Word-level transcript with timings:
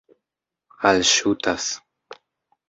alŝutas 0.91 1.67